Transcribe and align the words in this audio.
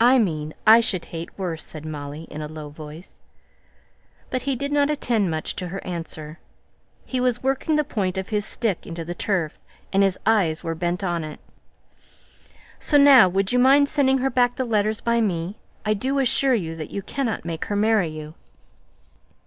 "I 0.00 0.18
mean, 0.18 0.54
I 0.66 0.80
should 0.80 1.04
hate 1.04 1.36
worse," 1.38 1.62
said 1.62 1.84
Molly 1.84 2.22
in 2.30 2.40
a 2.40 2.48
low 2.48 2.70
voice. 2.70 3.20
But 4.30 4.44
he 4.48 4.56
did 4.56 4.72
not 4.72 4.88
attend 4.88 5.30
much 5.30 5.54
to 5.56 5.68
her 5.68 5.84
answer. 5.86 6.38
He 7.04 7.20
was 7.20 7.42
working 7.42 7.76
the 7.76 7.84
point 7.84 8.16
of 8.16 8.30
his 8.30 8.46
stick 8.46 8.86
into 8.86 9.04
the 9.04 9.14
turf, 9.14 9.58
and 9.92 10.02
his 10.02 10.18
eyes 10.24 10.64
were 10.64 10.74
bent 10.74 11.04
on 11.04 11.22
it. 11.22 11.38
"So 12.78 12.96
now 12.96 13.28
would 13.28 13.52
you 13.52 13.58
mind 13.58 13.90
sending 13.90 14.16
her 14.24 14.30
back 14.30 14.56
the 14.56 14.64
letters 14.64 15.02
by 15.02 15.20
me? 15.20 15.58
I 15.84 15.92
do 15.92 16.18
assure 16.18 16.54
you 16.54 16.74
that 16.76 16.90
you 16.90 17.02
cannot 17.02 17.44
make 17.44 17.66
her 17.66 17.76
marry 17.76 18.08
you." 18.08 18.32